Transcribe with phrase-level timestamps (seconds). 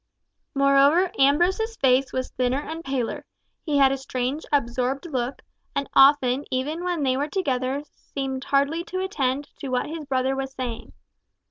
[0.55, 3.23] Moreover Ambrose's face was thinner and paler,
[3.63, 5.43] he had a strange absorbed look,
[5.75, 10.35] and often even when they were together seemed hardly to attend to what his brother
[10.35, 10.93] was saying.